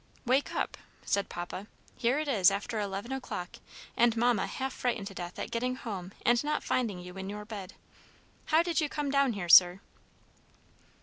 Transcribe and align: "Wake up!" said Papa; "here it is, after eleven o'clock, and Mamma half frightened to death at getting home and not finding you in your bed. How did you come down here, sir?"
"Wake 0.25 0.51
up!" 0.55 0.77
said 1.05 1.29
Papa; 1.29 1.67
"here 1.95 2.17
it 2.17 2.27
is, 2.27 2.49
after 2.49 2.79
eleven 2.79 3.11
o'clock, 3.11 3.57
and 3.95 4.17
Mamma 4.17 4.47
half 4.47 4.73
frightened 4.73 5.05
to 5.09 5.13
death 5.13 5.37
at 5.37 5.51
getting 5.51 5.75
home 5.75 6.11
and 6.25 6.43
not 6.43 6.63
finding 6.63 6.97
you 6.97 7.15
in 7.19 7.29
your 7.29 7.45
bed. 7.45 7.75
How 8.45 8.63
did 8.63 8.81
you 8.81 8.89
come 8.89 9.11
down 9.11 9.33
here, 9.33 9.47
sir?" 9.47 9.79